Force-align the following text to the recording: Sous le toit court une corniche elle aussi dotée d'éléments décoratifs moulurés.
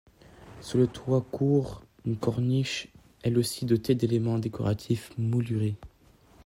Sous 0.61 0.79
le 0.79 0.87
toit 0.87 1.21
court 1.21 1.83
une 2.05 2.17
corniche 2.17 2.91
elle 3.21 3.37
aussi 3.37 3.67
dotée 3.67 3.93
d'éléments 3.93 4.39
décoratifs 4.39 5.11
moulurés. 5.19 5.75